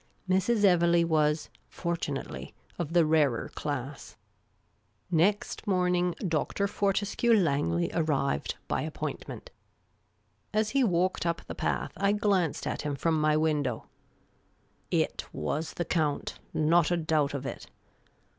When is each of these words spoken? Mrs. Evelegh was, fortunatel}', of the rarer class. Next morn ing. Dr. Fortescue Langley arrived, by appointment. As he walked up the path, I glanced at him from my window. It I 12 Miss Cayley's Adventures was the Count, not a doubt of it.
Mrs. 0.27 0.63
Evelegh 0.63 1.05
was, 1.05 1.51
fortunatel}', 1.69 2.53
of 2.79 2.93
the 2.93 3.05
rarer 3.05 3.51
class. 3.53 4.17
Next 5.11 5.67
morn 5.67 5.93
ing. 5.93 6.15
Dr. 6.27 6.67
Fortescue 6.67 7.35
Langley 7.35 7.91
arrived, 7.93 8.55
by 8.67 8.81
appointment. 8.81 9.51
As 10.55 10.71
he 10.71 10.83
walked 10.83 11.27
up 11.27 11.43
the 11.45 11.53
path, 11.53 11.91
I 11.97 12.13
glanced 12.13 12.65
at 12.65 12.81
him 12.81 12.95
from 12.95 13.21
my 13.21 13.37
window. 13.37 13.89
It 14.89 15.25
I 15.29 15.29
12 15.29 15.29
Miss 15.29 15.29
Cayley's 15.29 15.31
Adventures 15.33 15.43
was 15.43 15.73
the 15.75 15.85
Count, 15.85 16.39
not 16.51 16.89
a 16.89 16.97
doubt 16.97 17.35
of 17.35 17.45
it. 17.45 17.67